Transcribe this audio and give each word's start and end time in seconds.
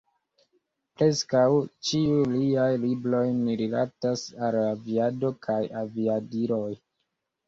Preskaŭ 0.99 1.41
ĉiuj 1.89 2.23
liaj 2.31 2.69
libroj 2.85 3.21
rilatas 3.59 4.23
al 4.47 4.57
aviado 4.63 5.31
kaj 5.49 5.59
aviadiloj. 5.83 6.71